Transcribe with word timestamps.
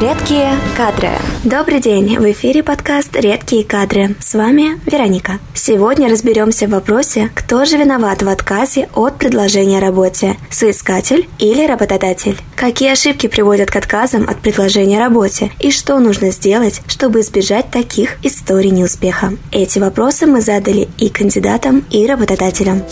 Редкие 0.00 0.56
кадры. 0.78 1.10
Добрый 1.44 1.78
день, 1.78 2.16
в 2.16 2.24
эфире 2.32 2.62
подкаст 2.62 3.14
«Редкие 3.14 3.64
кадры». 3.64 4.16
С 4.18 4.32
вами 4.32 4.80
Вероника. 4.90 5.40
Сегодня 5.52 6.08
разберемся 6.08 6.66
в 6.66 6.70
вопросе, 6.70 7.30
кто 7.34 7.66
же 7.66 7.76
виноват 7.76 8.22
в 8.22 8.28
отказе 8.30 8.88
от 8.94 9.18
предложения 9.18 9.76
о 9.76 9.82
работе– 9.82 10.38
соискатель 10.50 11.28
или 11.38 11.66
работодатель. 11.66 12.38
Какие 12.56 12.92
ошибки 12.92 13.26
приводят 13.26 13.70
к 13.70 13.76
отказам 13.76 14.26
от 14.26 14.40
предложения 14.40 14.96
о 14.96 15.04
работе 15.04 15.52
и 15.58 15.70
что 15.70 15.98
нужно 15.98 16.30
сделать, 16.30 16.80
чтобы 16.86 17.20
избежать 17.20 17.70
таких 17.70 18.16
историй 18.22 18.70
неуспеха. 18.70 19.34
Эти 19.52 19.80
вопросы 19.80 20.26
мы 20.26 20.40
задали 20.40 20.88
и 20.96 21.10
кандидатам, 21.10 21.84
и 21.90 22.06
работодателям. 22.06 22.82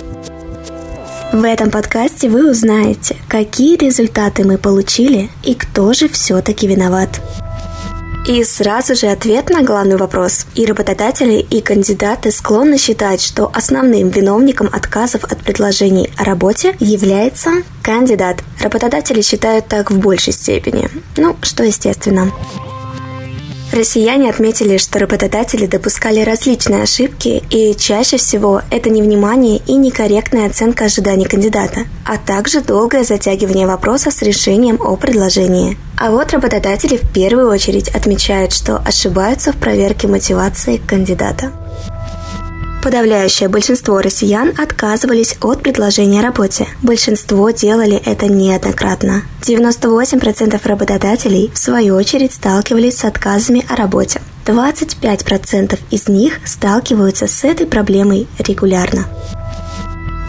В 1.33 1.45
этом 1.45 1.71
подкасте 1.71 2.31
вы 2.31 2.51
узнаете, 2.51 3.15
какие 3.29 3.77
результаты 3.77 4.45
мы 4.45 4.57
получили 4.57 5.29
и 5.43 5.55
кто 5.55 5.93
же 5.93 6.09
все-таки 6.09 6.67
виноват. 6.67 7.21
И 8.27 8.43
сразу 8.45 8.95
же 8.95 9.09
ответ 9.09 9.51
на 9.51 9.63
главный 9.63 9.97
вопрос. 9.99 10.47
И 10.55 10.65
работодатели, 10.65 11.35
и 11.35 11.61
кандидаты 11.61 12.31
склонны 12.31 12.79
считать, 12.79 13.21
что 13.21 13.51
основным 13.55 14.09
виновником 14.09 14.71
отказов 14.73 15.25
от 15.25 15.43
предложений 15.43 16.11
о 16.17 16.25
работе 16.25 16.75
является 16.81 17.63
кандидат. 17.83 18.43
Работодатели 18.61 19.21
считают 19.21 19.69
так 19.69 19.91
в 19.91 19.99
большей 19.99 20.33
степени. 20.33 20.89
Ну, 21.19 21.37
что 21.43 21.63
естественно. 21.63 22.33
Россияне 23.73 24.31
отметили, 24.31 24.79
что 24.79 24.99
работодатели 24.99 25.67
допускали 25.67 26.21
различные 26.21 26.83
ошибки, 26.83 27.43
и 27.51 27.75
чаще 27.77 28.17
всего 28.17 28.63
это 28.71 28.89
невнимание 28.89 29.61
и 29.67 29.75
некорректная 29.75 30.47
оценка 30.47 30.87
ожиданий 30.87 31.27
кандидата, 31.27 31.81
а 32.05 32.17
также 32.17 32.63
долгое 32.63 33.05
затягивание 33.05 33.67
вопроса 33.67 34.11
с 34.11 34.23
решением 34.23 34.81
о 34.81 34.97
предложении. 34.97 35.77
А 35.97 36.11
вот 36.11 36.33
работодатели 36.33 36.97
в 36.97 37.13
первую 37.13 37.51
очередь 37.51 37.89
отмечают, 37.89 38.53
что 38.53 38.79
ошибаются 38.79 39.53
в 39.53 39.57
проверке 39.57 40.09
мотивации 40.09 40.79
кандидата. 40.79 41.53
Подавляющее 42.83 43.49
большинство 43.49 44.01
россиян 44.01 44.55
отказывались 44.57 45.37
от 45.43 45.63
предложения 45.63 46.21
работе. 46.21 46.69
Большинство 46.83 47.51
делали 47.51 47.97
это 47.97 48.27
неоднократно. 48.27 49.23
98% 49.43 50.61
работодателей, 50.65 51.51
в 51.53 51.59
свою 51.59 51.97
очередь, 51.97 52.33
сталкивались 52.33 52.99
с 52.99 53.05
отказами 53.05 53.65
о 53.69 53.75
работе. 53.75 54.21
25% 54.47 55.79
из 55.91 56.09
них 56.09 56.41
сталкиваются 56.45 57.27
с 57.27 57.45
этой 57.45 57.67
проблемой 57.67 58.29
регулярно. 58.39 59.07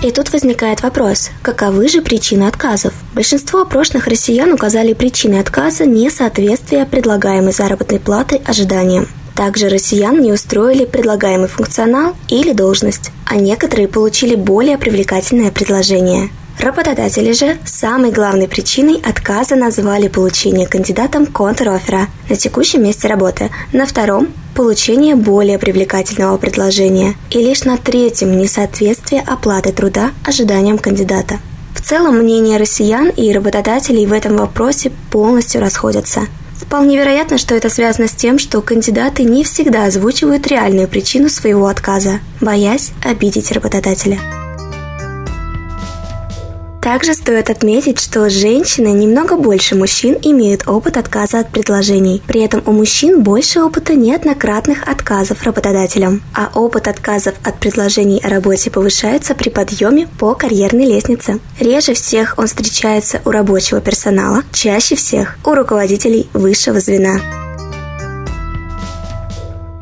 И 0.01 0.11
тут 0.11 0.31
возникает 0.31 0.81
вопрос, 0.81 1.29
каковы 1.41 1.89
же 1.89 2.01
причины 2.01 2.45
отказов? 2.45 2.93
Большинство 3.13 3.61
опрошенных 3.61 4.07
россиян 4.07 4.51
указали 4.53 4.93
причины 4.93 5.39
отказа 5.39 5.85
несоответствия 5.85 6.85
предлагаемой 6.85 7.51
заработной 7.51 7.99
платы 7.99 8.41
ожиданиям. 8.45 9.07
Также 9.39 9.69
россиян 9.69 10.19
не 10.19 10.33
устроили 10.33 10.83
предлагаемый 10.83 11.47
функционал 11.47 12.13
или 12.27 12.51
должность, 12.51 13.11
а 13.25 13.37
некоторые 13.37 13.87
получили 13.87 14.35
более 14.35 14.77
привлекательное 14.77 15.49
предложение. 15.49 16.27
Работодатели 16.59 17.31
же 17.31 17.57
самой 17.63 18.11
главной 18.11 18.49
причиной 18.49 18.95
отказа 19.01 19.55
назвали 19.55 20.09
получение 20.09 20.67
кандидатом 20.67 21.25
контр-оффера 21.25 22.07
на 22.27 22.35
текущем 22.35 22.83
месте 22.83 23.07
работы, 23.07 23.49
на 23.71 23.85
втором– 23.85 24.27
получение 24.55 25.15
более 25.15 25.57
привлекательного 25.57 26.35
предложения 26.35 27.15
и 27.29 27.37
лишь 27.37 27.63
на 27.63 27.77
третьем– 27.77 28.37
несоответствие 28.37 29.23
оплаты 29.25 29.71
труда 29.71 30.11
ожиданиям 30.25 30.77
кандидата. 30.77 31.39
В 31.73 31.81
целом 31.81 32.17
мнения 32.17 32.57
россиян 32.57 33.07
и 33.07 33.31
работодателей 33.31 34.05
в 34.05 34.11
этом 34.11 34.35
вопросе 34.35 34.91
полностью 35.09 35.61
расходятся– 35.61 36.27
Вполне 36.59 36.97
вероятно, 36.97 37.37
что 37.37 37.55
это 37.55 37.69
связано 37.69 38.07
с 38.07 38.11
тем, 38.11 38.37
что 38.37 38.61
кандидаты 38.61 39.23
не 39.23 39.43
всегда 39.43 39.85
озвучивают 39.85 40.45
реальную 40.47 40.87
причину 40.87 41.29
своего 41.29 41.67
отказа, 41.67 42.19
боясь 42.41 42.91
обидеть 43.03 43.51
работодателя. 43.51 44.19
Также 46.89 47.13
стоит 47.13 47.51
отметить, 47.51 47.99
что 47.99 48.31
женщины 48.31 48.87
немного 48.87 49.37
больше 49.37 49.75
мужчин 49.75 50.17
имеют 50.23 50.67
опыт 50.67 50.97
отказа 50.97 51.41
от 51.41 51.51
предложений. 51.51 52.23
При 52.25 52.41
этом 52.41 52.63
у 52.65 52.71
мужчин 52.71 53.21
больше 53.21 53.61
опыта 53.61 53.93
неоднократных 53.93 54.87
отказов 54.87 55.43
работодателям, 55.43 56.23
а 56.33 56.49
опыт 56.55 56.87
отказов 56.87 57.35
от 57.43 57.59
предложений 57.59 58.21
о 58.23 58.29
работе 58.29 58.71
повышается 58.71 59.35
при 59.35 59.49
подъеме 59.49 60.07
по 60.17 60.33
карьерной 60.33 60.85
лестнице. 60.87 61.39
Реже 61.59 61.93
всех 61.93 62.33
он 62.39 62.47
встречается 62.47 63.21
у 63.23 63.29
рабочего 63.29 63.81
персонала, 63.81 64.41
чаще 64.51 64.95
всех 64.95 65.37
у 65.45 65.53
руководителей 65.53 66.27
высшего 66.33 66.79
звена. 66.79 67.38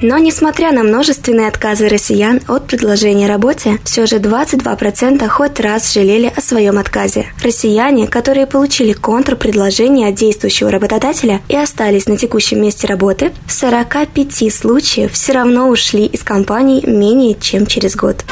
Но 0.02 0.20
несмотря 0.20 0.72
на 0.72 0.84
множественные 0.84 1.48
отказы 1.48 1.88
россиян 1.88 2.40
от 2.48 2.68
предложения 2.68 3.28
работе, 3.28 3.80
все 3.84 4.06
же 4.06 4.18
22% 4.18 5.28
хоть 5.28 5.60
раз 5.60 5.92
жалели 5.92 6.32
о 6.36 6.40
своем 6.42 6.78
отказе. 6.78 7.28
Россияне, 7.44 8.08
которые 8.08 8.46
получили 8.46 8.94
контрпредложение 8.94 10.10
от 10.10 10.16
действующего 10.16 10.70
работодателя 10.70 11.42
и 11.50 11.56
остались 11.56 12.06
на 12.08 12.16
текущем 12.16 12.62
месте 12.62 12.86
работы, 12.86 13.32
в 13.48 13.52
45 13.52 14.54
случаев 14.54 15.14
все 15.14 15.34
равно 15.34 15.70
ушли 15.70 16.06
из 16.06 16.24
компании 16.24 16.86
менее 16.86 17.36
чем 17.40 17.66
через 17.66 17.96
год. 17.96 18.24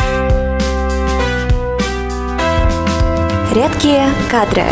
Редкие 3.56 4.10
кадры. 4.30 4.66